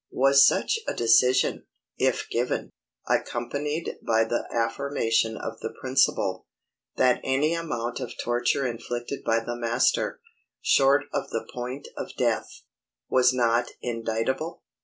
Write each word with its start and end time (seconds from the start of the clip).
Was 0.09 0.47
such 0.47 0.79
a 0.87 0.95
decision, 0.95 1.67
if 1.95 2.27
given, 2.31 2.71
accompanied 3.07 3.99
by 4.01 4.23
the 4.23 4.47
affirmation 4.51 5.37
of 5.37 5.59
the 5.59 5.75
principle, 5.79 6.47
that 6.95 7.21
any 7.23 7.53
amount 7.53 7.99
of 7.99 8.13
torture 8.17 8.65
inflicted 8.65 9.23
by 9.23 9.41
the 9.41 9.55
master, 9.55 10.19
short 10.59 11.03
of 11.13 11.29
the 11.29 11.47
point 11.53 11.87
of 11.95 12.15
death, 12.17 12.61
was 13.09 13.31
not 13.31 13.69
indictable? 13.79 14.63